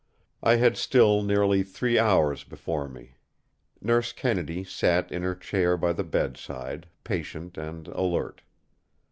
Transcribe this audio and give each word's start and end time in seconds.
I 0.41 0.55
had 0.55 0.77
still 0.77 1.21
nearly 1.21 1.61
three 1.61 1.99
hours 1.99 2.43
before 2.43 2.89
me. 2.89 3.17
Nurse 3.83 4.11
Kennedy 4.13 4.63
sat 4.63 5.11
in 5.11 5.21
her 5.21 5.35
chair 5.35 5.77
by 5.77 5.93
the 5.93 6.03
bedside, 6.03 6.87
patient 7.03 7.55
and 7.55 7.87
alert. 7.89 8.41